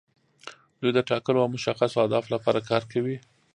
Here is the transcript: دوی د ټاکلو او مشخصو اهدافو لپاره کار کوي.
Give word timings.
دوی 0.79 0.91
د 0.95 0.99
ټاکلو 1.09 1.43
او 1.43 1.49
مشخصو 1.55 2.01
اهدافو 2.03 2.33
لپاره 2.35 2.65
کار 2.69 2.83
کوي. 2.91 3.17